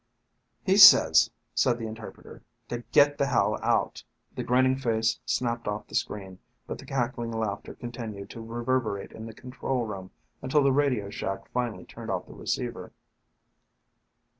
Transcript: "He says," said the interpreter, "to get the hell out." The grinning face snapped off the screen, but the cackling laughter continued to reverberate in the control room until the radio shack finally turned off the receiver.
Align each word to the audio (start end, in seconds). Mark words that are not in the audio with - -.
"He 0.63 0.77
says," 0.77 1.29
said 1.53 1.77
the 1.77 1.85
interpreter, 1.85 2.41
"to 2.69 2.79
get 2.91 3.19
the 3.19 3.27
hell 3.27 3.59
out." 3.61 4.03
The 4.33 4.41
grinning 4.43 4.75
face 4.75 5.19
snapped 5.27 5.67
off 5.67 5.85
the 5.85 5.93
screen, 5.93 6.39
but 6.65 6.79
the 6.79 6.87
cackling 6.87 7.29
laughter 7.29 7.75
continued 7.75 8.31
to 8.31 8.41
reverberate 8.41 9.11
in 9.11 9.27
the 9.27 9.35
control 9.35 9.85
room 9.85 10.09
until 10.41 10.63
the 10.63 10.73
radio 10.73 11.11
shack 11.11 11.47
finally 11.51 11.85
turned 11.85 12.09
off 12.09 12.25
the 12.25 12.33
receiver. 12.33 12.93